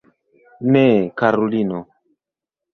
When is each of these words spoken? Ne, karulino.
Ne, 0.71 0.81
karulino. 1.23 1.79